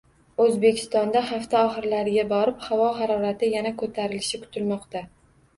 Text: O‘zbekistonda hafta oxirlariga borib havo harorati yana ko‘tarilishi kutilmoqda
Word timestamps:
O‘zbekistonda 0.43 1.21
hafta 1.31 1.61
oxirlariga 1.67 2.23
borib 2.33 2.65
havo 2.71 2.87
harorati 3.01 3.51
yana 3.57 3.73
ko‘tarilishi 3.83 4.41
kutilmoqda 4.49 5.05